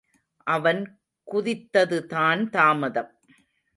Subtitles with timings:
[0.47, 0.81] அவன்
[1.27, 3.11] குதித்ததுதான் தாமதம்.